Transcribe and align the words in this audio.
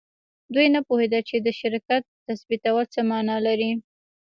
دوی 0.53 0.67
نه 0.75 0.81
پوهیدل 0.87 1.21
چې 1.29 1.35
د 1.39 1.47
شرکت 1.59 2.03
ثبتول 2.39 2.85
څه 2.93 2.99
معنی 3.09 3.37
لري 3.47 3.71